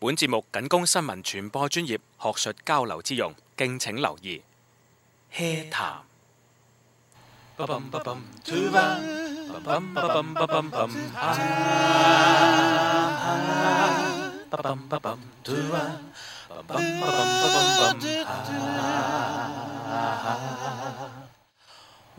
[0.00, 4.40] 本節目僅供新聞傳播專業學術交流之用，敬請留意。
[5.34, 6.02] HEA 談。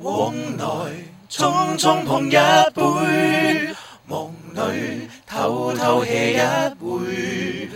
[0.01, 0.65] 往來
[1.29, 2.31] 匆匆碰一
[2.73, 3.75] 杯，
[4.09, 6.39] 夢里偷偷 hea 一
[6.79, 7.69] 回。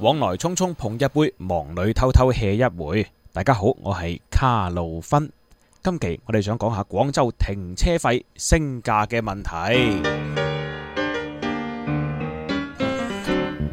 [0.00, 3.06] 往來匆匆碰一杯，忙里偷偷 hea 一回。
[3.32, 5.30] 大家好，我係卡路芬。
[5.84, 10.02] 今期我哋想講下廣州停車費升價嘅問題。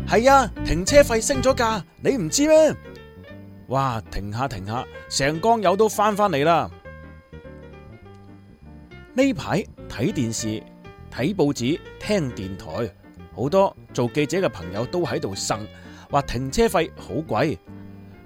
[0.08, 2.76] 係啊，停車費升咗價，你唔知咩？
[3.70, 6.70] 哇，停下停下，成江友都翻返嚟啦。
[9.14, 10.62] 呢排睇電視、
[11.12, 12.92] 睇報紙、聽電台，
[13.36, 15.60] 好多做記者嘅朋友都喺度呻。
[16.10, 17.58] 話停車費好貴，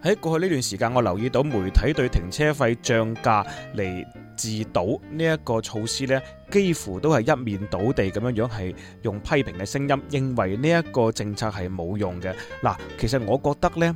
[0.01, 4.05] 喺過去呢段時間，我留意到媒體對停車費漲價嚟
[4.37, 12.33] 治堵呢一個措施呢，幾乎都係一面倒地咁樣樣，係用批評嘅聲音，認為呢一個政策係冇用嘅。
[12.61, 13.95] 嗱，其實我覺得呢，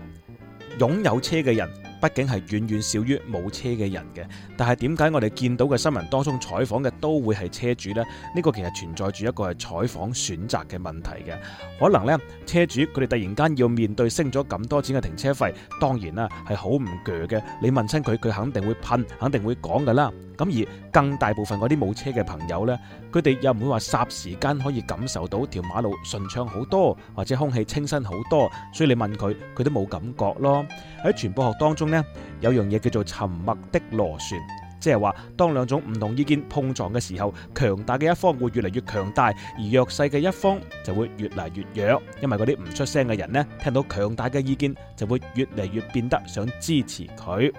[0.80, 1.70] 擁有車嘅人，
[2.02, 4.26] 畢竟係遠遠少於冇車嘅人嘅，
[4.58, 8.04] 但係點解我哋見到嘅新聞當中採訪嘅都會係車主呢？
[8.36, 11.38] 呢個其實存在住一個係採訪選擇嘅問題嘅。
[11.80, 17.42] 可能呢，車主佢哋突然間要面對升咗咁多錢嘅停車費，當然啦係好唔鋸嘅。
[17.62, 20.12] 你問親佢，佢肯定會噴，肯定會講噶啦。
[20.37, 22.77] 咁而更大部分嗰啲冇車嘅朋友呢，
[23.13, 30.65] 佢哋又唔會話霎時間可以感受到條馬路順暢好多，或者空氣清新好多，所以你問佢，佢都冇感覺咯。
[31.05, 32.03] 喺傳播學當中呢，
[32.41, 34.41] 有樣嘢叫做沉默的螺旋，
[34.81, 42.03] 即係話當兩種唔同意見碰撞嘅時候，強大嘅一方會越嚟越強大，而弱勢嘅一方就會越嚟越弱。
[42.21, 47.53] 因為嗰啲唔出聲嘅人呢，聽到強大嘅意見就會越嚟越變得想支持佢。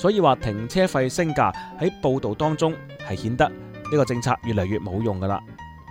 [0.00, 2.72] 所以話停車費升價喺報道當中
[3.06, 5.38] 係顯得呢個政策越嚟越冇用噶啦。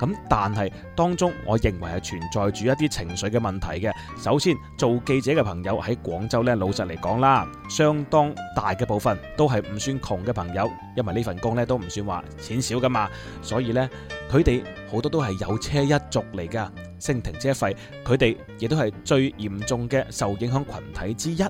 [0.01, 3.91] 咁但係當中，我認為係存在住一啲情緒嘅問題嘅。
[4.17, 10.67] 首先，做記者嘅朋友喺廣州呢，老實嚟講啦，相當大嘅部分都係唔算窮嘅朋友，
[10.97, 13.07] 因為呢份工呢都唔算話錢少噶嘛。
[13.43, 13.87] 所以呢，
[14.31, 21.45] 佢哋好多都係有車一族嚟噶，升停車費，佢哋亦都係最嚴重嘅受影響群體之一。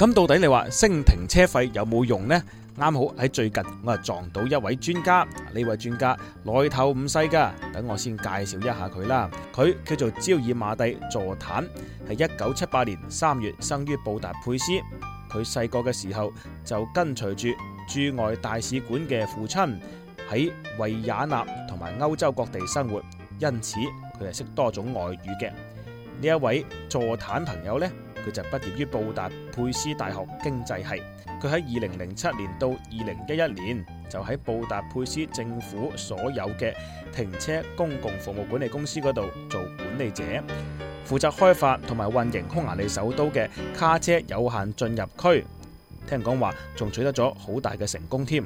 [0.00, 2.42] 咁到底你話升停車費有冇用呢？
[2.78, 6.14] 啱好喺最近，我係撞到一位專家，呢位專家
[6.44, 9.30] 來頭唔細噶，等我先介紹一下佢啦。
[9.54, 11.66] 佢叫做焦爾馬蒂佐坦，
[12.06, 14.72] 係一九七八年三月生於布達佩斯。
[15.30, 16.30] 佢細個嘅時候
[16.64, 17.48] 就跟隨住
[17.88, 19.74] 駐外大使館嘅父親
[20.30, 23.02] 喺維也納同埋歐洲各地生活，
[23.38, 23.78] 因此
[24.20, 25.50] 佢係識多種外語嘅。
[25.50, 27.90] 呢一位佐坦朋友呢，
[28.25, 31.03] 佢就畢業於布達佩斯大學經濟系。
[31.41, 36.73] 佢喺二零零七年到二零一一年就喺布達佩斯政府所有嘅
[37.11, 40.23] 停車公共服務管理公司嗰度做管理者，
[41.07, 45.45] 負責開發同埋運營匈牙利首都嘅卡車有限進入區。
[46.07, 48.43] 聽講話仲取得咗好大嘅成功添。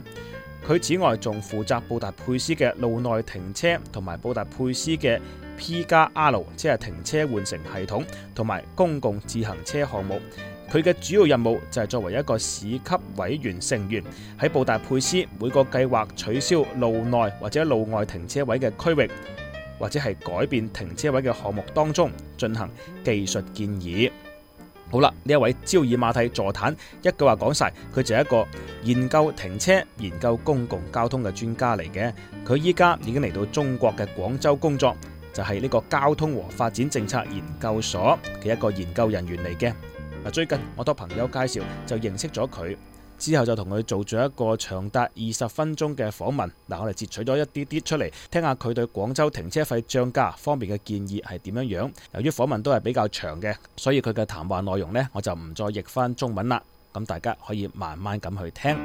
[0.67, 5.19] 佢此外仲負責布達佩斯嘅路內停車同埋布達佩斯嘅
[5.57, 10.19] P 加 R，即係停車換乘系統同埋公共自行車項目。
[10.71, 12.81] 佢嘅主要任務就係作為一個市級
[13.17, 14.03] 委員成員，
[14.39, 19.09] 喺布達佩斯每個計劃取消路內或者路外停車位嘅區域，
[19.77, 22.69] 或者係改變停車位嘅項目當中進行
[23.03, 24.11] 技術建議。
[24.91, 28.47] 好啦，呢一位焦爾馬蒂佐坦一句話講晒，佢就係一個
[28.83, 32.13] 研究停車、研究公共交通嘅專家嚟嘅。
[32.45, 34.95] 佢依家已經嚟到中國嘅廣州工作，
[35.35, 39.73] 就係呢個交通和發展政策研究所嘅一個研究人員嚟嘅。
[40.31, 42.75] 最近我多朋友介紹就認識咗佢，
[43.19, 46.49] 之後就同佢做咗一個長達二十分鐘嘅訪問。
[46.69, 51.91] 嗱，我哋截取咗一啲啲出嚟，聽下佢對廣州停車費漲價方面嘅建議係點樣樣。
[52.13, 56.63] 由於訪問都係比較長嘅，所以佢嘅談話內容呢，我就唔再譯翻中文啦。
[56.93, 58.77] 咁大家可以慢慢咁去聽。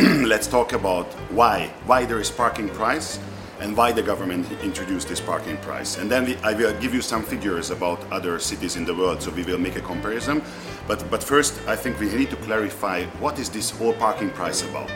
[0.24, 3.18] Let's talk about why why there is parking price.
[3.60, 5.98] and why the government introduced this parking price.
[5.98, 9.20] And then we, I will give you some figures about other cities in the world,
[9.20, 10.40] so we will make a comparison.
[10.88, 14.62] But, but first, I think we need to clarify what is this whole parking price
[14.62, 14.90] about.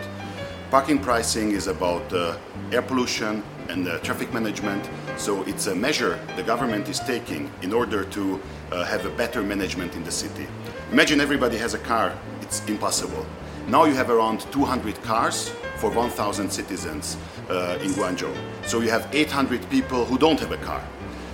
[0.70, 2.38] Parking pricing is about uh,
[2.72, 7.74] air pollution and uh, traffic management, so it's a measure the government is taking in
[7.74, 8.40] order to
[8.72, 10.46] uh, have a better management in the city.
[10.90, 13.26] Imagine everybody has a car, it's impossible.
[13.68, 17.16] Now you have around 200 cars for 1,000 citizens
[17.48, 18.34] uh, in Guangzhou.
[18.66, 20.82] So you have 800 people who don't have a car.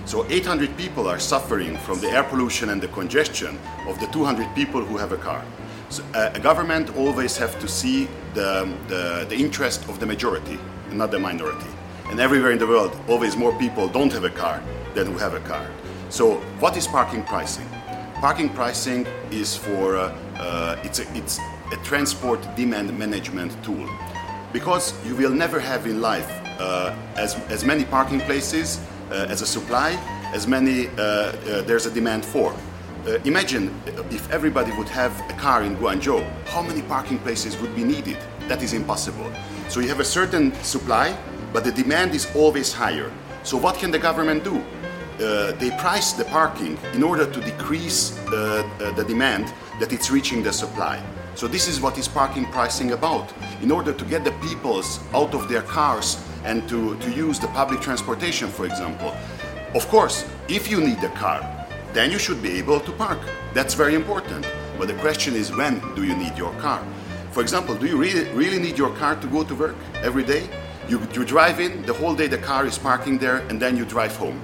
[0.04, 4.54] So 800 people are suffering from the air pollution and the congestion of the 200
[4.54, 5.44] people who have a car.
[5.88, 10.56] So, uh, a government always have to see the, the, the interest of the majority,
[10.92, 11.66] not the minority.
[12.10, 14.62] And everywhere in the world, always more people don't have a car
[14.94, 15.68] than who have a car.
[16.10, 17.68] So what is parking pricing?
[18.20, 21.38] Parking pricing is for uh, uh, it's a, it's
[21.72, 23.88] a transport demand management tool
[24.52, 26.28] because you will never have in life
[26.58, 28.80] uh, as, as many parking places
[29.10, 29.98] uh, as a supply
[30.32, 32.54] as many uh, uh, there's a demand for.
[33.06, 33.74] Uh, imagine
[34.10, 38.16] if everybody would have a car in Guangzhou, how many parking places would be needed?
[38.48, 39.30] That is impossible.
[39.68, 41.16] So you have a certain supply,
[41.52, 43.10] but the demand is always higher.
[43.42, 44.62] So what can the government do?
[45.18, 50.42] Uh, they price the parking in order to decrease uh, the demand that it's reaching
[50.42, 51.02] the supply.
[51.34, 53.32] So this is what is parking pricing about.
[53.62, 57.48] In order to get the peoples out of their cars and to, to use the
[57.48, 59.14] public transportation, for example.
[59.74, 61.40] Of course, if you need a car,
[61.92, 63.18] then you should be able to park.
[63.54, 64.46] That's very important.
[64.78, 66.82] But the question is when do you need your car?
[67.32, 70.48] For example, do you really, really need your car to go to work every day?
[70.88, 73.84] You, you drive in, the whole day the car is parking there, and then you
[73.84, 74.40] drive home.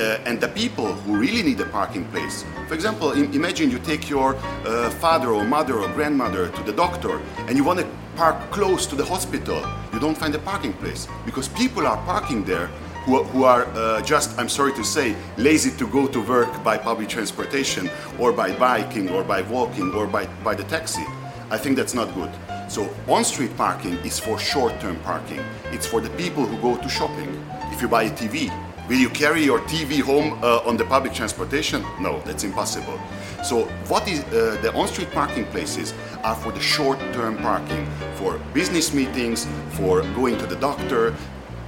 [0.00, 2.46] Uh, and the people who really need a parking place.
[2.68, 6.72] For example, im- imagine you take your uh, father or mother or grandmother to the
[6.72, 7.86] doctor and you want to
[8.16, 9.60] park close to the hospital.
[9.92, 12.68] You don't find a parking place because people are parking there
[13.04, 16.78] who, who are uh, just, I'm sorry to say, lazy to go to work by
[16.78, 21.04] public transportation or by biking or by walking or by, by the taxi.
[21.50, 22.30] I think that's not good.
[22.70, 25.40] So on street parking is for short term parking.
[25.72, 27.44] It's for the people who go to shopping.
[27.72, 28.48] If you buy a TV,
[28.90, 31.80] will you carry your TV home uh, on the public transportation?
[32.00, 32.98] No, that's impossible.
[33.44, 35.94] So what is uh, the on street parking places
[36.24, 41.14] are for the short term parking, for business meetings, for going to the doctor,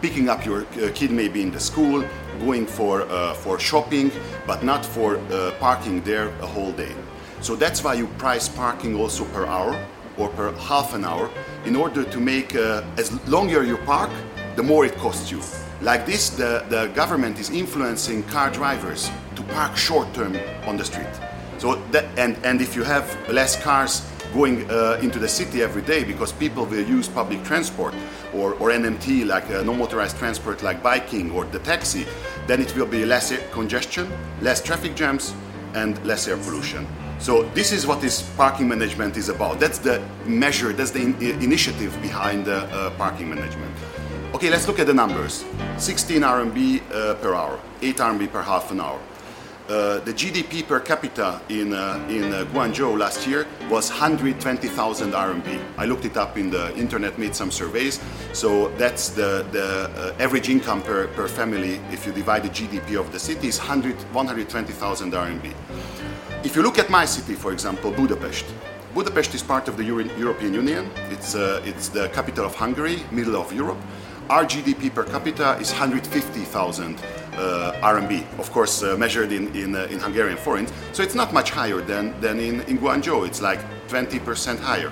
[0.00, 2.04] picking up your uh, kid maybe in the school,
[2.40, 4.10] going for, uh, for shopping,
[4.44, 6.92] but not for uh, parking there a whole day.
[7.40, 9.78] So that's why you price parking also per hour
[10.16, 11.30] or per half an hour
[11.66, 14.10] in order to make uh, as longer you park,
[14.56, 15.40] the more it costs you.
[15.82, 20.84] Like this, the, the government is influencing car drivers to park short term on the
[20.84, 21.10] street.
[21.58, 25.82] So that, and, and if you have less cars going uh, into the city every
[25.82, 27.94] day because people will use public transport
[28.32, 32.06] or, or NMT like uh, no motorized transport like biking or the taxi,
[32.46, 34.08] then it will be less congestion,
[34.40, 35.34] less traffic jams,
[35.74, 36.86] and less air pollution.
[37.18, 39.58] So this is what this parking management is about.
[39.58, 43.74] That's the measure, that's the in- initiative behind the uh, parking management.
[44.34, 45.44] Okay, let's look at the numbers.
[45.76, 48.98] 16 RMB uh, per hour, 8 RMB per half an hour.
[49.68, 55.60] Uh, the GDP per capita in, uh, in uh, Guangzhou last year was 120,000 RMB.
[55.76, 58.00] I looked it up in the internet, made some surveys.
[58.32, 62.98] So that's the, the uh, average income per, per family if you divide the GDP
[62.98, 65.54] of the city is 100, 120,000 RMB.
[66.42, 68.46] If you look at my city, for example, Budapest,
[68.94, 70.90] Budapest is part of the Euro- European Union.
[71.10, 73.78] It's, uh, it's the capital of Hungary, middle of Europe.
[74.32, 76.96] Our GDP per capita is 150,000
[77.36, 80.72] uh, RMB, of course, uh, measured in, in, uh, in Hungarian forints.
[80.92, 83.26] So it's not much higher than, than in, in Guangzhou.
[83.26, 84.90] It's like 20% higher.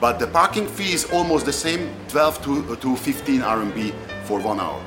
[0.00, 3.92] But the parking fee is almost the same 12 to, to 15 RMB
[4.24, 4.82] for one hour.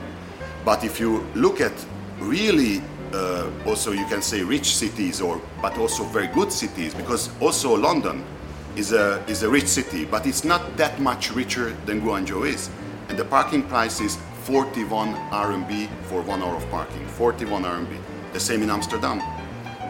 [0.65, 1.71] But if you look at
[2.19, 2.81] really
[3.13, 7.73] uh, also you can say rich cities or but also very good cities because also
[7.73, 8.21] London
[8.75, 12.69] is a is a rich city but it's not that much richer than Guangzhou is
[13.09, 17.97] and the parking price is 41 RMB for one hour of parking 41 RMB
[18.33, 19.19] the same in Amsterdam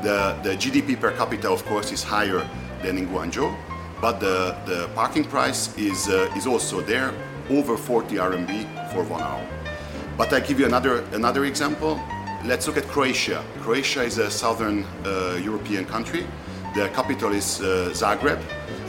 [0.03, 2.47] the the GDP per capita of course is higher
[2.83, 3.55] than in Guangzhou
[4.01, 7.13] but the the parking price is uh, is also there
[7.49, 9.47] over 40 RMB for one hour
[10.17, 12.01] but I give you another another example.
[12.43, 13.43] Let's look at Croatia.
[13.61, 16.25] Croatia is a southern uh, European country.
[16.73, 18.41] The capital is uh, Zagreb.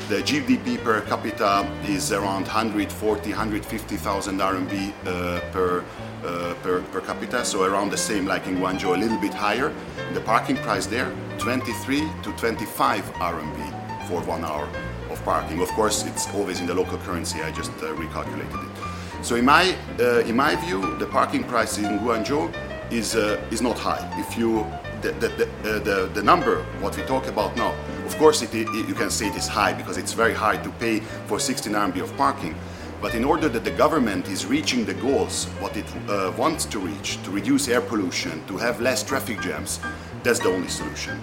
[0.08, 5.84] The GDP per capita is around 140, 150,000 RMB uh, per,
[6.24, 9.70] uh, per per capita, so around the same like in Guangzhou, a little bit higher.
[10.14, 14.66] The parking price there, 23 to 25 RMB for one hour
[15.10, 15.60] of parking.
[15.60, 17.42] Of course, it's always in the local currency.
[17.42, 19.24] I just uh, recalculated it.
[19.24, 22.50] So in my uh, in my view, the parking price in Guangzhou
[22.90, 24.00] is uh, is not high.
[24.18, 24.64] If you
[25.02, 27.74] the the, the, uh, the the number what we talk about now,
[28.08, 30.70] of course it, it, you can say it is high because it's very high to
[30.80, 32.54] pay for 16 RMB of parking.
[33.02, 36.78] But in order that the government is reaching the goals what it uh, wants to
[36.78, 39.78] reach, to reduce air pollution, to have less traffic jams,
[40.22, 41.20] that's the only solution.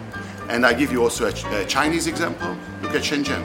[0.47, 2.55] And I give you also a, a Chinese example.
[2.83, 3.43] Look at Shenzhen.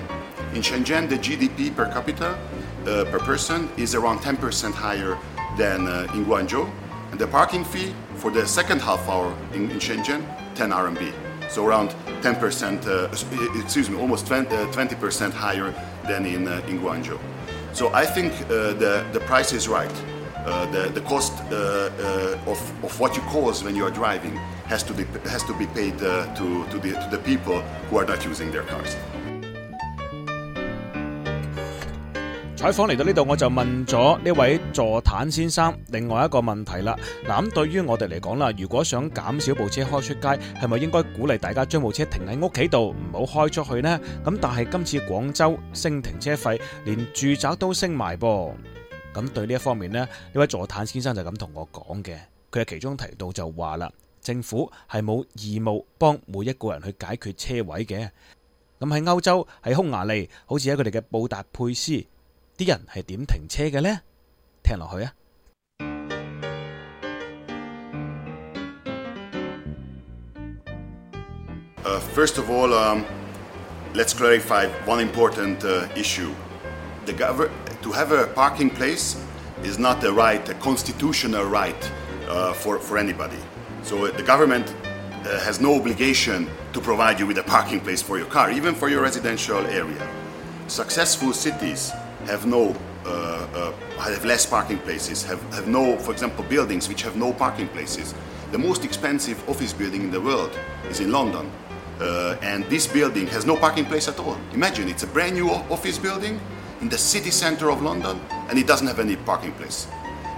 [0.55, 2.39] In Shenzhen, the GDP per capita
[2.87, 5.17] uh, per person is around 10% higher
[5.57, 6.71] than uh, in Guangzhou.
[7.11, 10.23] And the parking fee for the second half hour in, in Shenzhen,
[10.55, 11.30] 10 RMB.
[11.50, 11.90] So around
[12.23, 15.75] 10%, uh, excuse me, almost 20, uh, 20% higher
[16.07, 17.19] than in, uh, in Guangzhou.
[17.73, 19.92] So I think uh, the, the price is right.
[20.37, 21.33] Uh, the, the cost
[22.47, 25.66] of, of what you cause when you are driving has to be, has to be
[25.66, 28.97] paid to, to, the, to the people who are not using their cars.
[32.61, 36.95] 採訪嚟到呢度，我就問咗呢位座坦先生另外一個問題啦。
[37.26, 40.29] 嗱，咁對於我哋嚟講啦，如果想減少部車開出街，
[40.61, 43.99] 係咪應該鼓勵大家將部車停喺屋企度，唔好開出去呢？
[44.23, 48.52] 咁但係今次廣州升停車費，連住宅都升埋噃。
[49.14, 52.14] 咁對呢一方面呢，呢位座坦先生就咁同我講嘅。
[52.52, 53.90] 佢係其中提到就話啦，
[54.21, 58.11] 政府係冇義務幫每一個人去解決車位嘅。
[58.79, 62.05] 咁喺歐洲喺匈牙利，好似喺佢哋嘅布達佩斯，
[62.60, 64.02] 啲人系点停车嘅呢？
[64.64, 65.14] 听落去啊！
[71.84, 73.06] Uh, first of all, um,
[73.94, 76.34] let's clarify one important uh, issue.
[77.06, 77.52] The gover-
[77.84, 79.16] to have a parking place
[79.64, 81.92] is not a right, a constitutional right
[82.28, 83.38] uh, for, for anybody.
[83.84, 84.74] So uh, the government
[85.25, 88.74] uh, has no obligation to provide you with a parking place for your car, even
[88.74, 90.10] for your residential area.
[90.68, 91.92] Successful cities
[92.27, 92.75] have no
[93.07, 97.33] uh, uh, have less parking places, have, have no, for example, buildings which have no
[97.33, 98.15] parking places.
[98.53, 100.59] The most expensive office building in the world
[100.89, 101.50] is in London.
[102.00, 104.37] Uh, and this building has no parking place at all.
[104.53, 106.41] Imagine it's a brand new office building
[106.81, 109.87] in the city center of London and it doesn't have any parking place.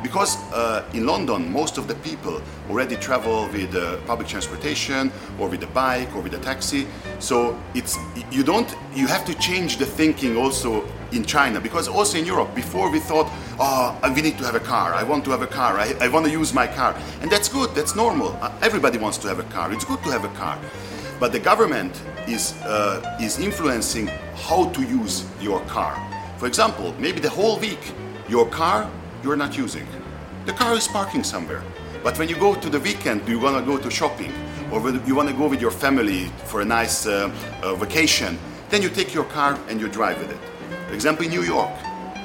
[0.03, 5.49] Because uh, in London, most of the people already travel with uh, public transportation or
[5.49, 6.87] with a bike or with a taxi.
[7.19, 7.99] So it's
[8.31, 11.61] you don't you have to change the thinking also in China.
[11.61, 13.29] Because also in Europe before we thought
[13.59, 14.93] oh we need to have a car.
[14.95, 15.79] I want to have a car.
[15.79, 16.97] I, I want to use my car.
[17.21, 17.75] And that's good.
[17.75, 18.37] That's normal.
[18.41, 19.73] Uh, everybody wants to have a car.
[19.73, 20.59] It's good to have a car.
[21.21, 25.95] But the government is, uh, is influencing how to use your car.
[26.39, 27.79] For example, maybe the whole week,
[28.29, 28.91] your car
[29.23, 29.87] you're not using.
[30.47, 31.63] The car is parking somewhere.
[32.03, 34.33] But when you go to the weekend, you want to go to shopping,
[34.73, 37.31] or you want to go with your family for a nice uh,
[37.63, 38.39] uh, vacation,
[38.71, 40.41] then you take your car and you drive with it.
[40.89, 41.71] For example, in New York,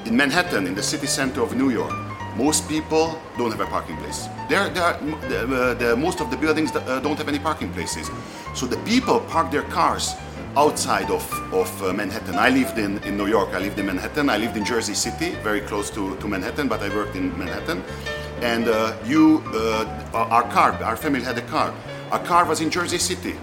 [0.05, 1.93] in Manhattan, in the city center of New York,
[2.35, 4.27] most people don't have a parking place.
[4.49, 7.71] There, there are, the, uh, the, most of the buildings uh, don't have any parking
[7.73, 8.09] places.
[8.55, 10.13] So the people park their cars
[10.57, 11.23] outside of,
[11.53, 12.35] of uh, Manhattan.
[12.35, 15.35] I lived in, in New York, I lived in Manhattan, I lived in Jersey City,
[15.43, 17.83] very close to, to Manhattan, but I worked in Manhattan.
[18.41, 21.73] And uh, you, uh, our our car, our family had a car.
[22.11, 23.35] Our car was in Jersey City,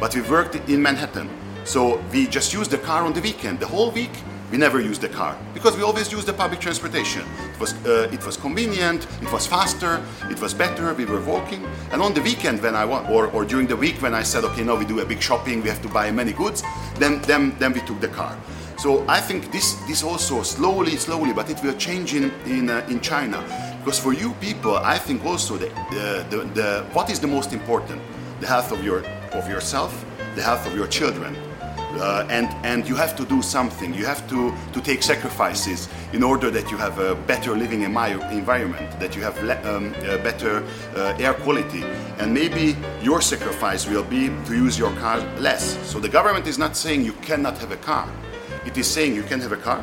[0.00, 1.28] but we worked in Manhattan.
[1.64, 3.60] So we just used the car on the weekend.
[3.60, 4.16] The whole week,
[4.50, 7.22] we never used the car because we always used the public transportation.
[7.52, 11.64] It was, uh, it was convenient, it was faster, it was better, we were walking.
[11.90, 14.44] And on the weekend when I want, or, or during the week when I said,
[14.44, 16.62] okay, now we do a big shopping, we have to buy many goods,
[16.96, 18.36] then, then, then we took the car.
[18.78, 22.86] So I think this, this also slowly, slowly, but it will change in, in, uh,
[22.88, 23.42] in China.
[23.78, 27.52] Because for you people, I think also the, the, the, the, what is the most
[27.52, 28.02] important?
[28.40, 31.34] The health of, your, of yourself, the health of your children.
[31.94, 33.94] Uh, and and you have to do something.
[33.94, 39.00] You have to to take sacrifices in order that you have a better living environment,
[39.00, 40.62] that you have le- um, better
[40.96, 41.84] uh, air quality,
[42.18, 45.78] and maybe your sacrifice will be to use your car less.
[45.88, 48.08] So the government is not saying you cannot have a car.
[48.66, 49.80] It is saying you can have a car,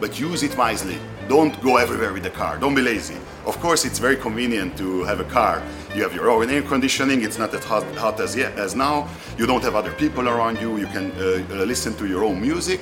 [0.00, 0.98] but use it wisely.
[1.28, 2.58] Don't go everywhere with the car.
[2.58, 3.16] Don't be lazy.
[3.46, 5.62] Of course, it's very convenient to have a car.
[5.94, 7.22] You have your own air conditioning.
[7.22, 9.08] It's not as hot, hot as, yet, as now.
[9.38, 10.76] You don't have other people around you.
[10.76, 12.80] You can uh, uh, listen to your own music.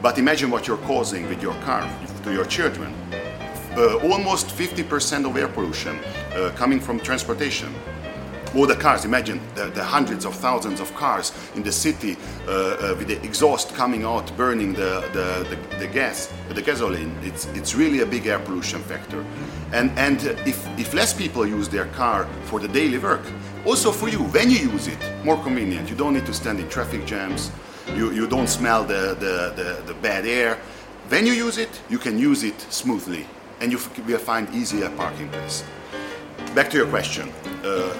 [0.00, 1.86] But imagine what you're causing with your car
[2.22, 2.94] to your children.
[3.76, 5.98] Uh, almost 50% of air pollution
[6.32, 7.74] uh, coming from transportation
[8.56, 9.04] all the cars.
[9.04, 13.22] Imagine the, the, hundreds of thousands of cars in the city uh, uh, with the
[13.24, 17.16] exhaust coming out burning the, the, the, the, gas the gasoline.
[17.22, 19.24] It's, it's really a big air pollution factor.
[19.72, 23.22] And, and if, if less people use their car for the daily work
[23.66, 25.88] also for you when you use it more convenient.
[25.88, 27.50] You don't need to stand in traffic jams.
[27.94, 30.58] You, you don't smell the, the, the, the bad air.
[31.08, 33.26] When you use it you can use it smoothly
[33.60, 35.64] and you will find easier parking place.
[36.54, 37.32] Back to your question.
[37.64, 37.94] Uh,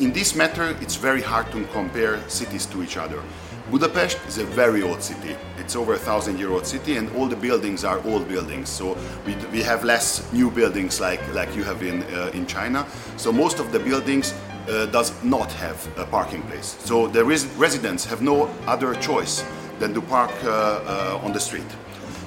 [0.00, 3.22] in this matter, it's very hard to compare cities to each other.
[3.70, 5.36] Budapest is a very old city.
[5.56, 8.68] It's over a thousand year old city, and all the buildings are old buildings.
[8.68, 8.96] So
[9.26, 12.86] we, we have less new buildings like, like you have in, uh, in China.
[13.16, 14.34] So most of the buildings
[14.68, 16.76] uh, does not have a parking place.
[16.84, 19.44] So the res- residents have no other choice
[19.78, 21.70] than to park uh, uh, on the street.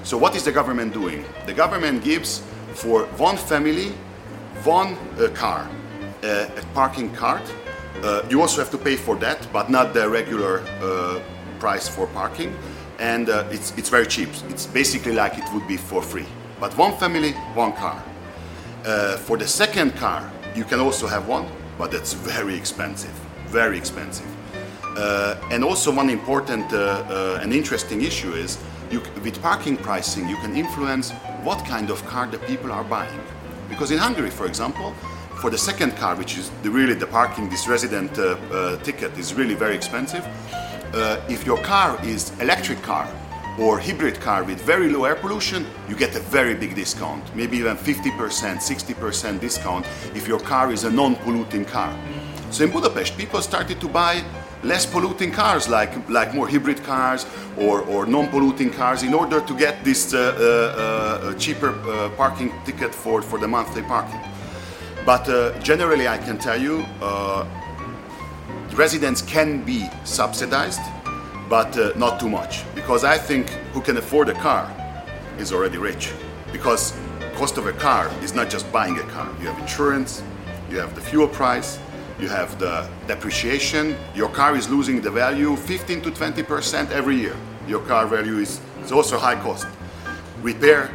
[0.03, 1.25] So what is the government doing?
[1.45, 2.41] The government gives
[2.73, 3.93] for one family
[4.63, 5.69] one uh, car,
[6.25, 7.41] a parking card.
[8.03, 11.21] Uh, you also have to pay for that, but not the regular uh,
[11.59, 12.53] price for parking.
[12.99, 14.29] And uh, it's, it's very cheap.
[14.49, 16.25] It's basically like it would be for free.
[16.59, 18.03] But one family, one car.
[18.85, 23.11] Uh, for the second car, you can also have one, but it's very expensive.
[23.47, 24.27] Very expensive.
[24.97, 26.77] Uh, and also, one important uh,
[27.09, 28.57] uh, and interesting issue is
[28.89, 31.11] you, with parking pricing, you can influence
[31.43, 33.19] what kind of car the people are buying.
[33.67, 34.93] Because in Hungary, for example,
[35.41, 39.17] for the second car, which is the, really the parking, this resident uh, uh, ticket
[39.17, 40.25] is really very expensive.
[40.93, 43.07] Uh, if your car is electric car
[43.59, 47.57] or hybrid car with very low air pollution, you get a very big discount, maybe
[47.57, 48.11] even 50%,
[48.57, 51.95] 60% discount if your car is a non-polluting car.
[52.51, 54.23] So in Budapest, people started to buy
[54.63, 57.25] less polluting cars, like, like more hybrid cars
[57.57, 62.51] or, or non-polluting cars, in order to get this uh, uh, uh, cheaper uh, parking
[62.65, 64.19] ticket for, for the monthly parking.
[65.05, 67.45] But uh, generally, I can tell you, uh,
[68.73, 70.81] residents can be subsidized,
[71.47, 72.63] but uh, not too much.
[72.73, 74.65] Because I think who can afford a car
[75.37, 76.11] is already rich.
[76.51, 76.97] Because
[77.35, 79.29] cost of a car is not just buying a car.
[79.39, 80.23] You have insurance,
[80.71, 81.77] you have the fuel price,
[82.19, 83.95] you have the depreciation.
[84.15, 87.35] Your car is losing the value 15 to 20 percent every year.
[87.67, 89.67] Your car value is, is also high cost.
[90.41, 90.89] Repair,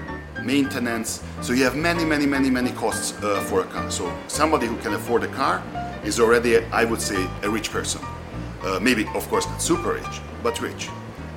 [0.45, 1.23] maintenance.
[1.41, 3.91] So you have many, many, many, many costs uh, for a car.
[3.91, 5.63] So somebody who can afford a car
[6.05, 8.01] is already, I would say, a rich person.
[8.63, 10.89] Uh, maybe, of course, not super rich, but rich.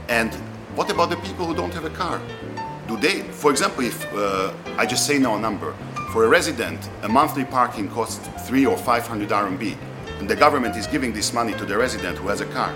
[0.10, 0.34] And
[0.76, 2.22] what about the people who don't have a car?
[2.88, 5.74] Do they, for example, if uh, I just say now a number,
[6.12, 9.76] for a resident, a monthly parking costs three or five hundred RMB,
[10.20, 12.72] and the government is giving this money to the resident who has a car.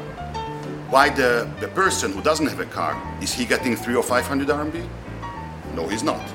[0.90, 4.26] Why the, the person who doesn't have a car, is he getting three or five
[4.26, 4.88] hundred RMB?
[5.78, 6.28] No, he's not.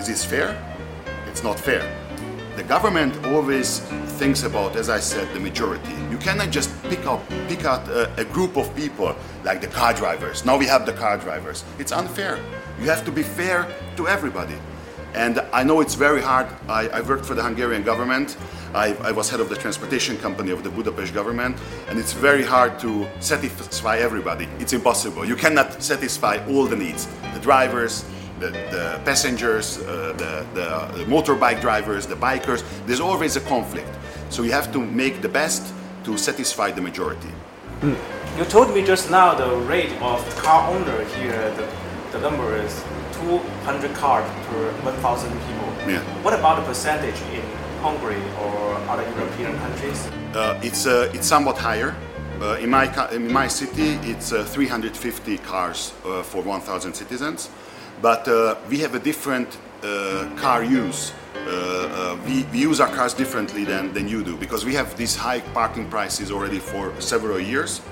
[0.00, 0.60] Is this fair?
[1.28, 1.88] It's not fair.
[2.56, 3.78] The government always
[4.18, 5.94] thinks about, as I said, the majority.
[6.10, 9.94] You cannot just pick up, pick out a, a group of people like the car
[9.94, 10.44] drivers.
[10.44, 11.62] Now we have the car drivers.
[11.78, 12.40] It's unfair.
[12.80, 14.56] You have to be fair to everybody.
[15.14, 16.48] And I know it's very hard.
[16.68, 18.36] I, I worked for the Hungarian government.
[18.74, 21.56] I, I was head of the transportation company of the Budapest government,
[21.88, 24.48] and it's very hard to satisfy everybody.
[24.58, 25.24] It's impossible.
[25.24, 27.06] You cannot satisfy all the needs.
[27.34, 28.04] The drivers,
[28.40, 32.64] the, the passengers, uh, the, the, the motorbike drivers, the bikers.
[32.86, 33.88] There's always a conflict.
[34.30, 35.72] So you have to make the best
[36.04, 37.28] to satisfy the majority.
[37.82, 41.68] You told me just now the rate of car owner here, the,
[42.12, 45.68] the number is 200 cars per 1,000 people.
[45.86, 46.00] Yeah.
[46.22, 47.42] What about the percentage in
[47.82, 50.06] Hungary or other European countries?
[50.34, 51.94] Uh, it's, uh, it's somewhat higher.
[52.40, 57.50] Uh, in, my, in my city, it's uh, 350 cars uh, for 1,000 citizens.
[58.02, 61.12] But uh, we have a different uh, car use.
[61.34, 64.96] Uh, uh, we, we use our cars differently than, than you do because we have
[64.96, 67.82] these high parking prices already for several years.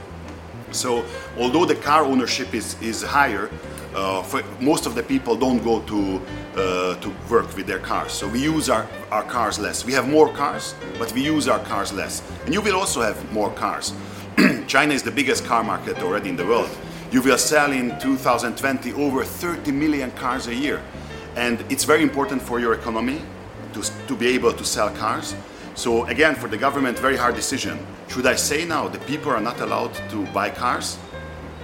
[0.71, 1.05] So,
[1.39, 3.51] although the car ownership is, is higher,
[3.95, 6.21] uh, for most of the people don't go to,
[6.57, 8.13] uh, to work with their cars.
[8.13, 9.85] So, we use our, our cars less.
[9.85, 12.23] We have more cars, but we use our cars less.
[12.45, 13.95] And you will also have more cars.
[14.67, 16.71] China is the biggest car market already in the world.
[17.11, 20.83] You will sell in 2020 over 30 million cars a year.
[21.37, 23.23] And it's very important for your economy
[23.73, 25.35] to, to be able to sell cars.
[25.75, 27.79] So again, for the government, very hard decision.
[28.09, 30.99] Should I say now the people are not allowed to buy cars?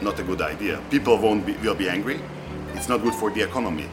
[0.00, 0.80] Not a good idea.
[0.90, 2.20] People won't be, will be angry.
[2.74, 3.88] It's not good for the economy.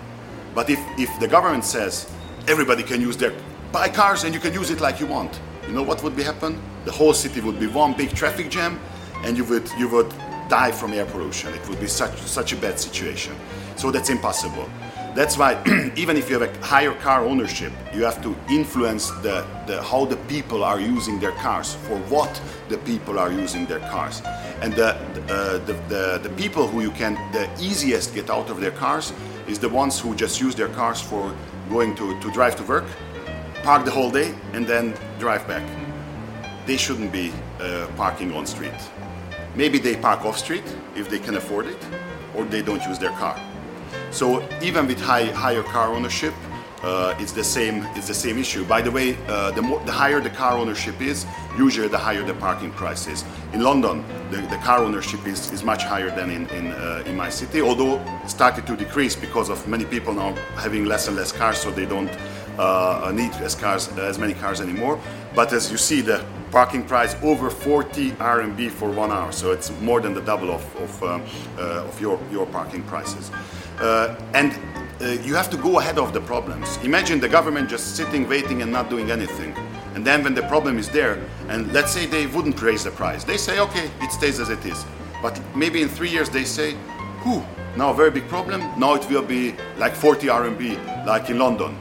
[0.55, 2.09] But if, if the government says
[2.47, 3.33] everybody can use their
[3.73, 6.23] buy cars and you can use it like you want, you know what would be
[6.23, 6.61] happen?
[6.85, 8.79] The whole city would be one big traffic jam,
[9.23, 10.13] and you would you would
[10.51, 11.53] die from air pollution.
[11.53, 13.33] It would be such such a bad situation.
[13.77, 14.67] So that's impossible.
[15.15, 15.51] That's why
[15.95, 20.05] even if you have a higher car ownership, you have to influence the, the how
[20.05, 24.21] the people are using their cars, for what the people are using their cars.
[24.61, 28.59] And the, uh, the, the, the people who you can the easiest get out of
[28.59, 29.13] their cars
[29.47, 31.33] is the ones who just use their cars for
[31.69, 32.85] going to, to drive to work,
[33.63, 35.65] park the whole day, and then drive back.
[36.65, 38.81] They shouldn't be uh, parking on street.
[39.55, 40.63] Maybe they park off street
[40.95, 41.77] if they can afford it,
[42.35, 43.39] or they don't use their car.
[44.11, 46.33] So even with high, higher car ownership,
[46.83, 47.85] uh, it's the same.
[47.95, 48.65] It's the same issue.
[48.65, 52.23] By the way, uh, the, more, the higher the car ownership is, usually the higher
[52.23, 53.23] the parking price is.
[53.53, 57.15] In London, the, the car ownership is, is much higher than in in, uh, in
[57.15, 57.61] my city.
[57.61, 61.59] Although it started to decrease because of many people now having less and less cars,
[61.59, 62.11] so they don't
[62.57, 64.99] uh, need as cars as many cars anymore.
[65.35, 69.31] But as you see, the parking price over 40 RMB for one hour.
[69.31, 71.23] So it's more than the double of, of, um,
[71.57, 73.31] uh, of your, your parking prices.
[73.79, 74.51] Uh, and
[75.01, 76.77] uh, you have to go ahead of the problems.
[76.83, 79.55] Imagine the government just sitting, waiting, and not doing anything.
[79.95, 83.23] And then when the problem is there, and let's say they wouldn't raise the price,
[83.23, 84.85] they say, okay, it stays as it is.
[85.21, 86.73] But maybe in three years they say,
[87.23, 87.43] whew,
[87.77, 88.61] now a very big problem.
[88.79, 91.77] Now it will be like 40 RMB, like in London.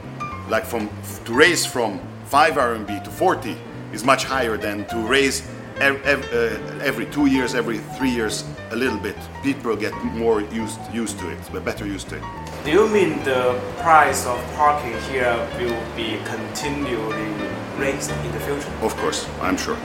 [0.49, 0.89] Like from
[1.25, 3.55] to raise from 5 RMB to 40
[3.93, 5.43] is much higher than to raise
[5.79, 9.15] ev- ev- uh, every two years, every three years, a little bit.
[9.43, 12.23] People get more used used to it, better used to it.
[12.63, 17.31] Do you mean the price of parking here will be continually
[17.77, 18.71] raised in the future?
[18.81, 19.77] Of course, I'm sure.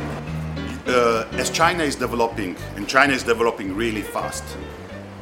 [0.86, 4.44] Uh, as China is developing, and China is developing really fast,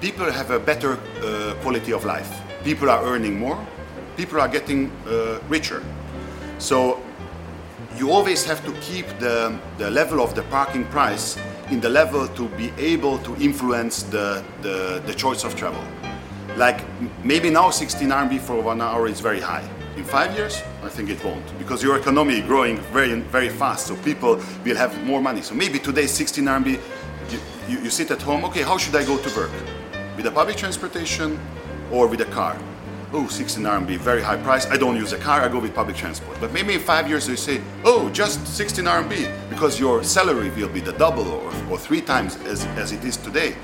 [0.01, 0.93] people have a better
[1.23, 2.31] uh, quality of life.
[2.65, 3.59] People are earning more.
[4.17, 5.83] People are getting uh, richer.
[6.59, 7.01] So
[7.97, 11.39] you always have to keep the, the level of the parking price
[11.71, 15.83] in the level to be able to influence the, the, the choice of travel.
[16.57, 16.85] Like
[17.25, 19.69] maybe now 16 RMB for one hour is very high.
[19.97, 23.87] In five years, I think it won't because your economy is growing very very fast.
[23.87, 25.41] So people will have more money.
[25.41, 26.81] So maybe today 16 RMB,
[27.31, 28.45] you, you, you sit at home.
[28.47, 29.53] Okay, how should I go to work?
[30.17, 31.39] With a public transportation
[31.93, 32.59] or with a car?
[33.17, 34.67] Oh, 16 RMB, very high price.
[34.67, 35.41] I don't use a car.
[35.41, 36.37] I go with public transport.
[36.41, 40.69] But maybe in five years you say, oh, just 16 RMB because your salary will
[40.69, 43.55] be the double or, or three times as, as it is today.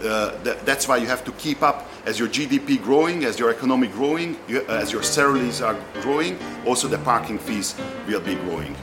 [0.00, 3.50] Uh, tha- that's why you have to keep up as your GDP growing, as your
[3.50, 6.38] economy growing, you, as your salaries are growing.
[6.64, 7.74] Also, the parking fees
[8.06, 8.76] will be growing.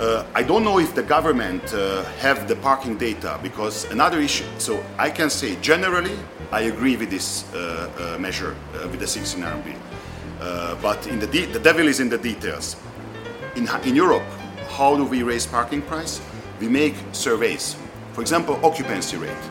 [0.00, 4.46] Uh, I don't know if the government uh, have the parking data because another issue.
[4.58, 6.18] So I can say generally
[6.52, 9.74] I agree with this uh, uh, measure uh, with the 16 RMB.
[10.82, 12.76] But in the de- the devil is in the details.
[13.56, 14.24] In, in Europe,
[14.70, 16.20] how do we raise parking price?
[16.60, 17.76] We make surveys.
[18.12, 19.44] For example, occupancy rate.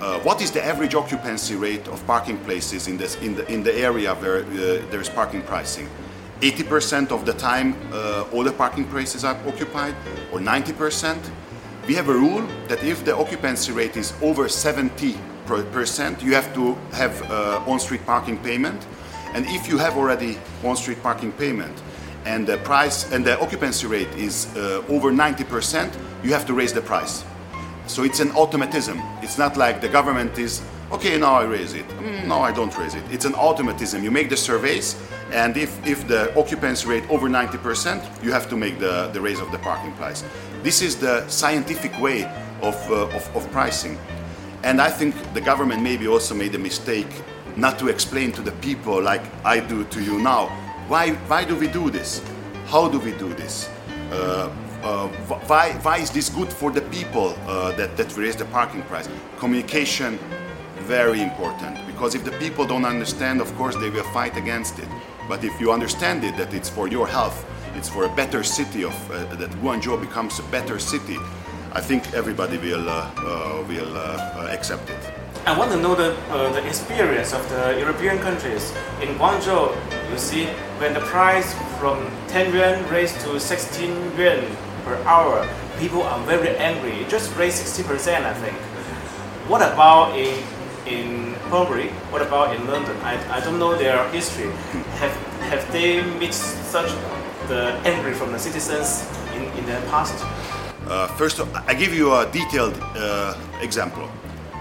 [0.00, 3.62] Uh, what is the average occupancy rate of parking places in, this, in, the, in
[3.62, 5.88] the area where uh, there is parking pricing?
[6.40, 9.94] 80% of the time, uh, all the parking places are occupied,
[10.32, 11.16] or 90%.
[11.86, 16.34] We have a rule that if the occupancy rate is over 70 per- percent, you
[16.34, 18.86] have to have uh, on-street parking payment.
[19.34, 21.82] And if you have already on-street parking payment,
[22.24, 26.72] and the price and the occupancy rate is uh, over 90%, you have to raise
[26.72, 27.24] the price.
[27.86, 29.00] So it's an automatism.
[29.22, 31.86] It's not like the government is, okay, now I raise it.
[31.88, 33.02] Mm, no, I don't raise it.
[33.10, 34.02] It's an automatism.
[34.02, 34.96] You make the surveys,
[35.32, 39.40] and if, if the occupancy rate over 90%, you have to make the, the raise
[39.40, 40.24] of the parking price.
[40.62, 42.24] This is the scientific way
[42.62, 43.98] of, uh, of, of pricing.
[44.64, 47.22] And I think the government maybe also made a mistake
[47.54, 50.46] not to explain to the people like I do to you now.
[50.88, 52.22] Why, why do we do this?
[52.64, 53.68] How do we do this?
[54.10, 54.50] Uh,
[54.82, 55.08] uh,
[55.48, 59.06] why, why is this good for the people uh, that, that raise the parking price?
[59.36, 60.18] Communication,
[60.78, 61.76] very important.
[61.86, 64.88] Because if the people don't understand, of course, they will fight against it.
[65.28, 67.44] But if you understand it, that it's for your health,
[67.76, 71.18] it's for a better city, of, uh, that Guangzhou becomes a better city,
[71.74, 75.12] I think everybody will, uh, uh, will uh, accept it.
[75.44, 78.72] I want to know the, the experience of the European countries.
[79.02, 79.74] In Guangzhou,
[80.08, 80.46] you see,
[80.78, 84.46] when the price from 10 yuan raised to 16 yuan
[84.84, 85.48] per hour,
[85.80, 86.92] people are very angry.
[86.92, 88.56] It just raised 60%, I think.
[89.50, 90.32] What about in,
[90.86, 91.88] in Hungary?
[92.14, 92.96] What about in London?
[93.02, 94.48] I, I don't know their history.
[95.02, 95.12] Have,
[95.50, 96.90] have they met such
[97.48, 100.14] the angry from the citizens in, in the past?
[100.86, 104.08] Uh, first, I give you a detailed uh, example.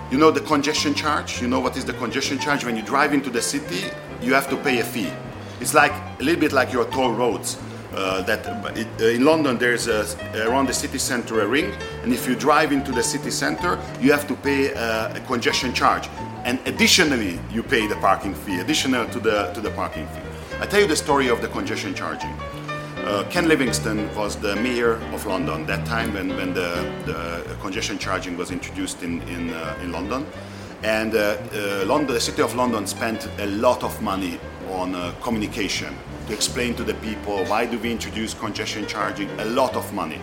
[0.10, 1.42] You know the congestion charge?
[1.42, 2.64] You know what is the congestion charge?
[2.64, 3.90] When you drive into the city,
[4.22, 5.12] you have to pay a fee.
[5.60, 7.58] It's like a little bit like your toll roads.
[7.94, 8.40] Uh, that
[8.76, 10.04] it, uh, in London there's a,
[10.48, 14.12] around the city center a ring, and if you drive into the city center, you
[14.12, 16.10] have to pay uh, a congestion charge,
[16.44, 20.22] and additionally you pay the parking fee, additional to the to the parking fee.
[20.60, 22.34] I tell you the story of the congestion charging.
[23.04, 27.98] Uh, Ken Livingstone was the mayor of London that time when, when the, the congestion
[27.98, 30.26] charging was introduced in, in, uh, in London.
[30.84, 34.40] And uh, uh, London, the city of London spent a lot of money
[34.70, 35.94] on uh, communication
[36.28, 40.22] to explain to the people why do we introduce congestion charging, a lot of money.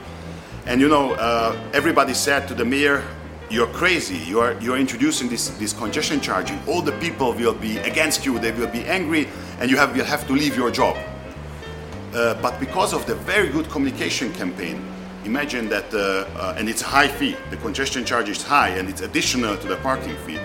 [0.64, 3.04] And you know, uh, everybody said to the mayor,
[3.50, 6.58] you're crazy, you are, you're introducing this, this congestion charging.
[6.66, 10.04] All the people will be against you, they will be angry, and you have, will
[10.06, 10.96] have to leave your job.
[12.14, 14.82] Uh, but because of the very good communication campaign,
[15.24, 18.88] imagine that, uh, uh, and it's a high fee, the congestion charge is high and
[18.88, 20.38] it's additional to the parking fee.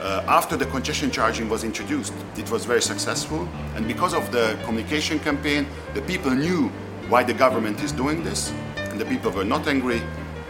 [0.00, 4.58] Uh, after the congestion charging was introduced, it was very successful, and because of the
[4.64, 6.68] communication campaign, the people knew
[7.08, 10.02] why the government is doing this, and the people were not angry.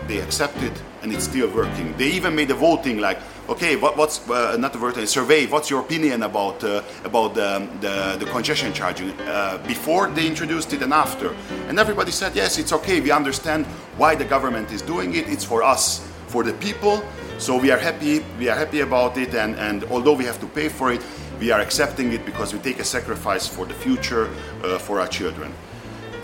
[0.08, 1.96] They accepted, and it's still working.
[1.96, 5.46] They even made a voting like, okay, what, what's uh, not a voting, survey?
[5.46, 10.72] What's your opinion about uh, about the, the, the congestion charging uh, before they introduced
[10.72, 11.34] it and after?
[11.68, 13.00] And everybody said, yes, it's okay.
[13.00, 15.28] We understand why the government is doing it.
[15.28, 17.02] It's for us, for the people.
[17.38, 18.24] So we are happy.
[18.38, 21.02] We are happy about it, and, and although we have to pay for it,
[21.38, 24.28] we are accepting it because we take a sacrifice for the future
[24.62, 25.52] uh, for our children.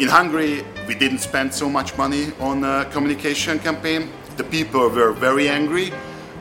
[0.00, 4.08] In Hungary, we didn't spend so much money on a communication campaign.
[4.36, 5.92] The people were very angry,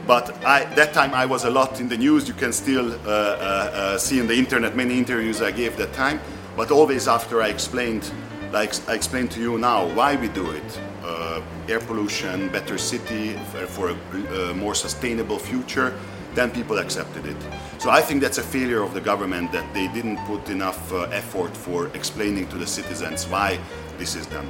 [0.05, 2.27] but I, that time I was a lot in the news.
[2.27, 5.91] You can still uh, uh, uh, see in the internet many interviews I gave that
[5.93, 6.19] time.
[6.55, 8.11] But always after I explained,
[8.51, 10.79] like I explained to you now, why we do it.
[11.03, 13.39] Uh, air pollution, better city
[13.69, 15.97] for, a uh, more sustainable future,
[16.37, 17.35] then people accepted it.
[17.79, 21.21] So I think that's a failure of the government that they didn't put enough uh,
[21.21, 23.59] effort for explaining to the citizens why
[23.97, 24.47] this is done.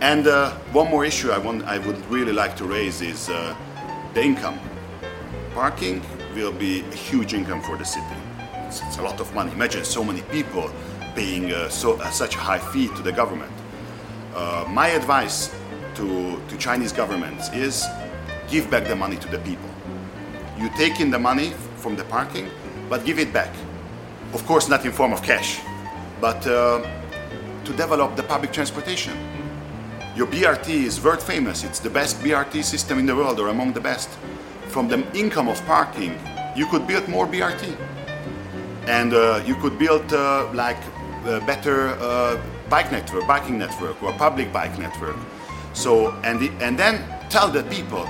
[0.00, 3.56] And uh, one more issue I, want, I would really like to raise is uh,
[4.14, 4.60] the income.
[5.52, 6.00] Parking
[6.36, 8.16] will be a huge income for the city.
[8.68, 9.50] It's, it's a lot of money.
[9.50, 10.70] Imagine so many people
[11.16, 13.52] paying uh, so, uh, such a high fee to the government.
[14.32, 15.52] Uh, my advice
[15.96, 17.84] to, to Chinese governments is
[18.48, 19.70] give back the money to the people.
[20.58, 22.48] You take in the money from the parking,
[22.88, 23.50] but give it back.
[24.32, 25.60] Of course, not in form of cash,
[26.20, 26.82] but uh,
[27.64, 29.12] to develop the public transportation.
[30.16, 31.62] Your BRT is world famous.
[31.62, 34.08] It's the best BRT system in the world, or among the best.
[34.68, 36.18] From the income of parking,
[36.56, 37.76] you could build more BRT,
[38.86, 40.78] and uh, you could build uh, like
[41.26, 42.40] a better uh,
[42.70, 45.16] bike network, biking network, or public bike network.
[45.74, 48.08] So and the, and then tell the people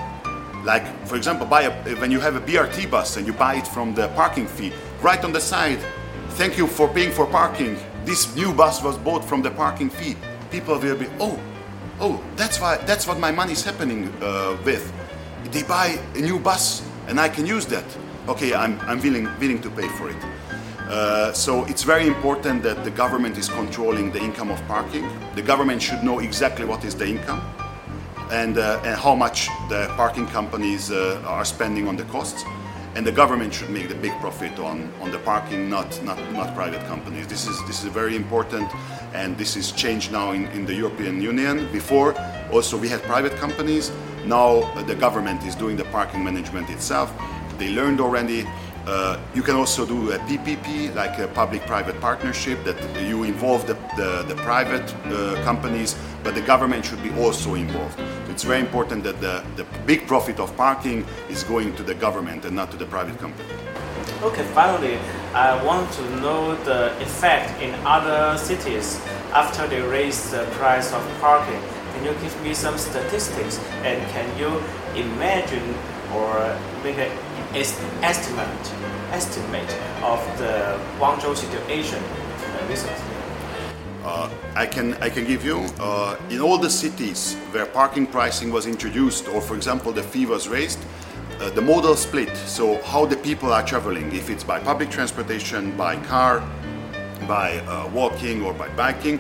[0.67, 3.67] like for example buy a, when you have a brt bus and you buy it
[3.67, 5.81] from the parking fee right on the side
[6.37, 7.79] thank you for paying for parking.
[8.05, 10.17] This new bus was bought from the parking fee.
[10.51, 11.41] People will be oh
[11.99, 14.93] oh that's why that's what my money is happening uh, with.
[15.51, 17.85] They buy a new bus and i can use that.
[18.29, 20.23] Okay i'm, I'm willing willing to pay for it.
[20.89, 25.09] Uh, so it's very important that the government is controlling the income of parking.
[25.35, 27.41] The government should know exactly what is the income
[28.31, 32.45] and, uh, and how much the parking companies uh, are spending on the costs.
[32.95, 36.55] And the government should make the big profit on, on the parking, not, not, not
[36.55, 37.27] private companies.
[37.27, 38.73] This is, this is very important,
[39.13, 41.71] and this is changed now in, in the European Union.
[41.73, 42.15] Before,
[42.51, 43.93] also, we had private companies.
[44.25, 47.13] Now, uh, the government is doing the parking management itself.
[47.59, 48.47] They learned already.
[48.87, 53.75] Uh, you can also do a PPP, like a public-private partnership, that you involve the,
[53.97, 57.99] the, the private uh, companies, but the government should be also involved.
[58.31, 62.45] It's very important that the, the big profit of parking is going to the government
[62.45, 63.49] and not to the private company.
[64.23, 64.99] Okay, finally,
[65.35, 69.01] I want to know the effect in other cities
[69.33, 71.61] after they raise the price of parking.
[71.93, 74.63] Can you give me some statistics and can you
[74.95, 75.75] imagine
[76.15, 77.11] or make an
[77.57, 78.73] es- estimate
[79.13, 83.15] estimate of the Guangzhou situation uh, recently?
[84.05, 88.53] Uh, I can I can give you uh, in all the cities where parking pricing
[88.53, 90.79] was introduced, or for example the fee was raised,
[91.41, 92.37] uh, the modal split.
[92.47, 96.43] So how the people are traveling, if it's by public transportation, by car,
[97.27, 99.19] by uh, walking, or by biking.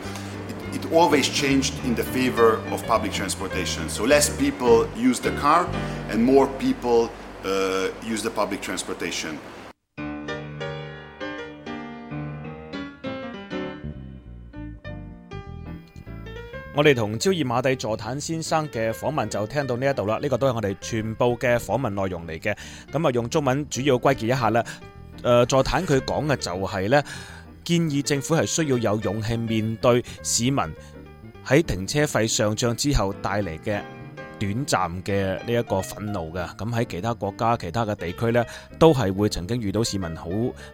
[0.73, 3.89] It, it always changed in the favor of public transportation.
[3.89, 5.67] So less people use the car,
[6.11, 7.11] and more people
[16.75, 22.55] 我哋同蕉叶马地坐坦先生嘅访问就听到呢一度啦，呢个都系我哋全部嘅访问内容嚟嘅。
[22.93, 24.63] 咁啊，用中文主要归结一下啦。
[25.23, 27.03] 诶，坐坦佢讲嘅就系呢，
[27.65, 30.59] 建议政府系需要有勇气面对市民
[31.47, 33.81] 喺停车费上涨之后带嚟嘅。
[34.39, 36.47] 短暫嘅呢一個憤怒嘅。
[36.57, 38.45] 咁喺其他國家、其他嘅地區呢，
[38.79, 40.29] 都係會曾經遇到市民好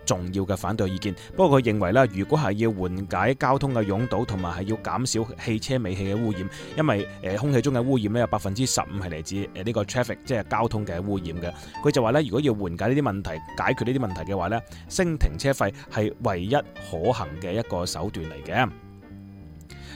[0.04, 1.14] 重要嘅反對意見。
[1.36, 11.52] 不過佢認為咧，如果係要緩解交通嘅擁堵，同埋係要減少汽車尾氣嘅污染，因為誒、空氣中嘅污染咧有百分之十五係嚟自誒呢個 traffic，即係交通嘅污染嘅。
[11.82, 18.68] 佢就話咧，如果要緩解呢啲問題、解決呢啲問題嘅話咧，升停車費係唯一可行嘅一個手段嚟嘅。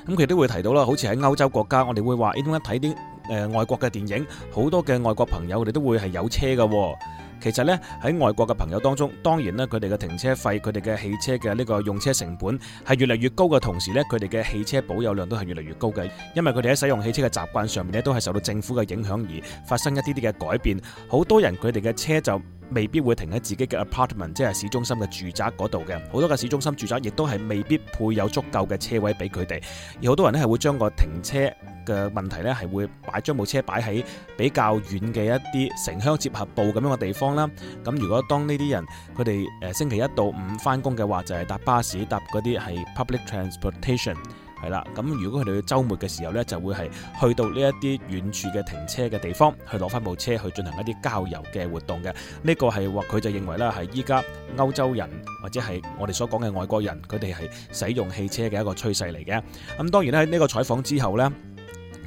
[0.07, 2.97] 咁佢都會提到啦，好似喺歐洲國家，我哋會話，點解睇啲
[3.29, 6.97] 誒外國嘅電影，好多嘅外國朋友佢哋都會係有車嘅喎。
[7.41, 20.81] 其實呢，喺外國嘅朋友當中，當然呢，佢哋嘅停車費、佢哋嘅汽車嘅呢個用車成本係越嚟越高嘅同時呢，佢哋嘅汽車保有量都係越嚟越高嘅，因為佢哋喺使用汽車嘅習慣上面呢，都係受到政府嘅影響而發生一啲啲嘅改變。
[21.09, 26.01] 好多人佢哋嘅車就未必會停喺自己嘅 apartment，即係市中心嘅住宅嗰度嘅。
[26.13, 29.63] 好多嘅市中心住宅亦都係未必配有足夠嘅車位俾佢哋，
[30.03, 31.39] 而好多人呢，係會將個停車
[31.87, 34.05] 嘅問題呢，係會擺將部車擺喺
[34.37, 35.31] 比較遠嘅一
[35.69, 37.51] 啲城鄉接合部咁樣嘅地方啦。
[37.85, 38.85] 咁如果當呢啲人
[39.17, 44.15] 佢哋诶星期一到五翻工嘅話，就係搭巴士搭嗰啲係 public transportation。
[44.63, 46.89] 係啦，咁如果佢哋去週末嘅時候呢，就會係
[47.21, 52.05] 去到呢一啲遠處嘅停車嘅地方，去攞翻部車去進行一啲郊遊嘅活動嘅。
[52.43, 54.25] 呢個係話佢就認為啦，係依家
[54.57, 55.07] 歐洲人
[55.43, 59.43] 或者係我哋所講嘅外國人，佢哋係使用汽車嘅一個趨勢嚟嘅。
[59.79, 61.31] 咁當然咧，喺呢個採訪之後呢，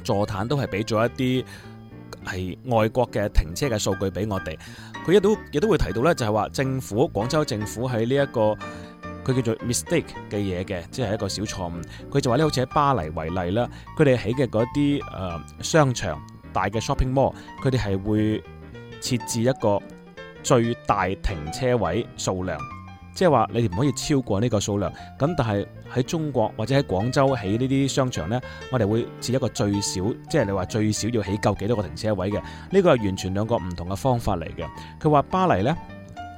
[0.02, 1.10] 座谈都係俾咗一
[1.42, 1.44] 啲
[2.24, 4.58] 係外國嘅停車嘅數據俾我哋。
[5.06, 8.56] 佢亦都亦都會提到呢，就係話政府廣州政府喺呢一個。
[9.24, 11.82] 佢叫做 mistake 嘅嘢嘅，即係一個小錯誤。
[12.10, 16.20] 佢就話咧，好似喺巴黎為例啦，佢哋起嘅嗰啲誒商場
[16.52, 18.42] 大嘅 shopping mall，佢哋係會
[19.00, 19.80] 設置一個
[20.42, 22.58] 最大停車位數量，
[23.14, 24.92] 即係話你哋唔可以超過呢個數量。
[25.18, 32.34] 咁但係喺中國或者喺廣州起呢啲商場呢，我哋會設一個最少，即係你話最少要起夠幾多個停車位嘅。
[32.70, 34.66] 呢個係完全兩個唔同嘅方法嚟嘅。
[35.00, 35.76] 佢話巴黎呢。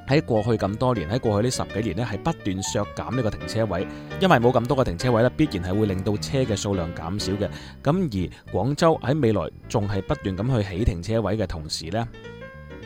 [0.07, 3.87] 喺過去咁多年，喺過去呢十幾年呢，係不斷削減呢個停車位，
[4.19, 7.49] 因為冇咁多個停車位咧，必然係會令到車嘅數量減少嘅。
[7.83, 12.05] 咁而廣州喺未來仲係不斷咁去起停車位嘅同時呢，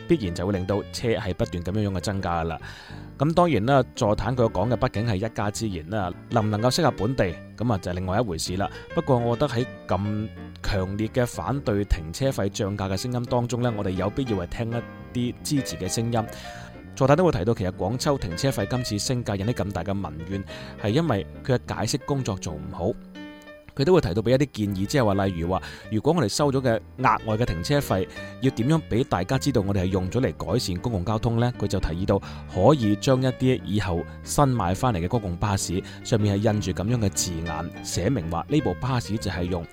[0.07, 2.57] 必然就會令到車係不斷咁樣樣嘅增加啦。
[3.17, 8.69] 咁當然啦，座談佢講嘅畢竟係一家之言啦，能唔能夠適合本地，咁啊就係另外一回事啦。
[8.93, 10.29] 不過我覺得喺咁
[10.63, 16.23] 強烈嘅反對停車費漲價嘅聲音當中呢，我哋有必要係聽一啲支持嘅聲音。
[16.95, 20.43] 座談都會提到，其實廣州停車費今次升價引起咁大嘅民怨，
[20.81, 22.91] 係因為佢嘅解釋工作做唔好。
[23.77, 25.61] 佢都會提到俾一啲建議，即係話，例如話，
[25.91, 28.07] 如果我哋收咗嘅額外嘅停車費，
[28.41, 31.53] 要點樣俾大家知道我哋係用咗嚟改善公共交通呢？
[31.59, 32.17] 佢就提議到
[32.53, 39.63] 可以將一啲以後新買翻嚟嘅公共巴士上面係印住咁樣嘅字眼，寫明話呢部巴士就係用。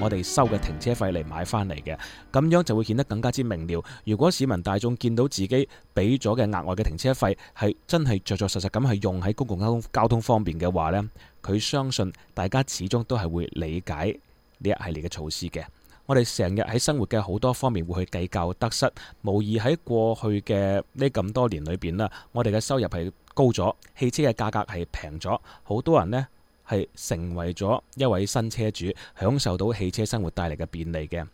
[0.00, 1.98] 我哋收嘅停車費嚟買翻嚟嘅，
[2.32, 3.82] 咁樣就會顯得更加之明了。
[4.04, 11.10] 如果市民大眾見到自己俾咗嘅額外嘅停車費係真係着着實實咁係用喺公共交通交通方面嘅話呢，
[11.41, 14.17] 佢相信大家始終都係會理解
[14.59, 15.63] 呢一系列嘅措施嘅。
[16.05, 18.89] 我哋成日喺生活嘅好多方面會去計較得失，
[19.23, 26.27] 無疑喺過去嘅呢咁多年裏邊啦，我哋嘅收入係高咗，汽車嘅價格係平咗，好多人呢。
[26.67, 28.85] 係成為咗一位新車主，
[29.19, 31.25] 享受到汽車生活帶嚟嘅便利嘅。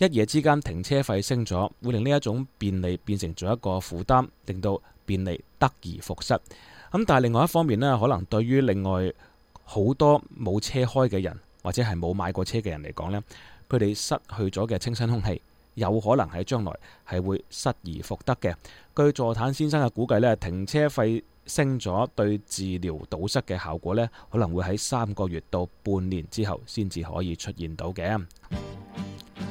[0.00, 6.32] 一夜之間停車費升咗，會令呢一種便利變成咗一個負擔，令到便利得而復失。
[6.34, 9.12] 咁但係另外一方面呢，可能對於另外
[9.62, 13.22] 好多冇車開嘅人，或者係冇買過車嘅人嚟講呢，
[13.68, 15.42] 佢哋失去咗嘅清新空氣，
[15.74, 16.72] 有可能喺將來
[17.06, 18.54] 係會失而復得嘅。
[18.96, 21.22] 據座坦先生嘅估計呢，停車費。
[21.46, 28.24] 升咗對治療堵塞嘅效果呢，可能會喺三個月到半年之後先至可以出現到嘅。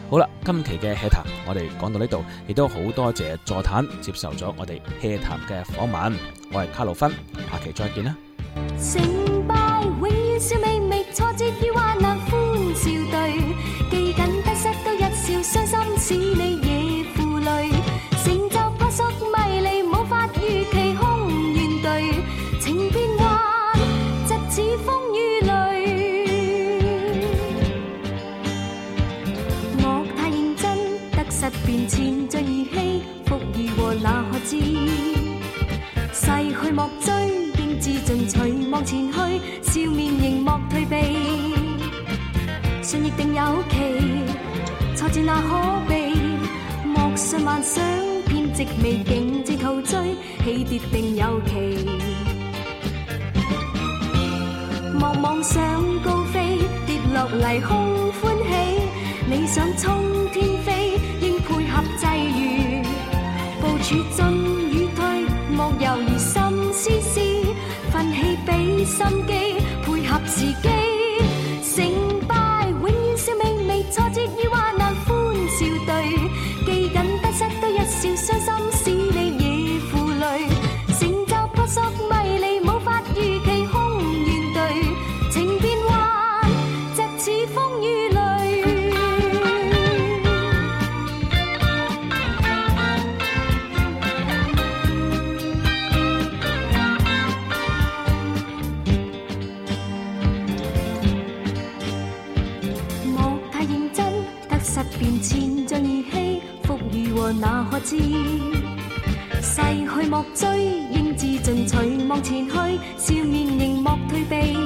[0.10, 6.19] 好啦，今期嘅 HEA 談我哋讲到呢度，亦都好多谢座谈接受咗我哋 HEA 談嘅访问。
[6.52, 7.12] 我系卡路芬，
[7.52, 8.15] 下期再见啦。
[43.39, 43.78] 有期，
[44.97, 45.95] 挫折那可避？
[46.84, 47.82] 莫信幻想，
[48.28, 51.88] 偏寂未竟自陶醉，起跌定有期。
[54.93, 55.63] 莫妄想
[56.04, 58.52] 高飞，跌落嚟空欢喜。
[59.30, 62.84] 你想冲天飞，应配合际遇，
[63.62, 64.38] 部署進
[109.41, 110.47] 逝去莫追，
[110.91, 112.54] 应自進取，望前去，
[112.97, 114.58] 笑面迎莫退避。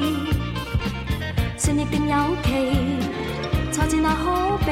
[1.58, 2.52] 信亦定有期，
[3.72, 4.72] 挫折那可避？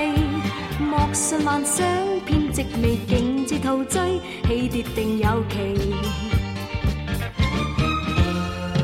[0.80, 1.86] 莫信幻想，
[2.26, 5.96] 偏执未竟至陶醉，起跌定有期。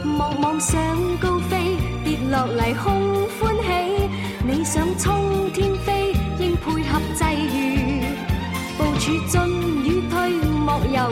[0.03, 0.79] 莫妄想
[1.19, 4.09] 高飞，跌落嚟空欢喜。
[4.47, 7.25] 你想冲天飞，应配合际
[7.57, 8.01] 遇。
[8.77, 9.11] 部署
[10.83, 11.11] Dầu